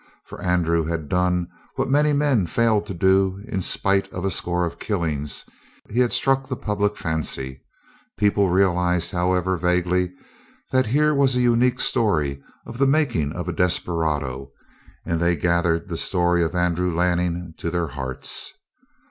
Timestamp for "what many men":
1.75-2.47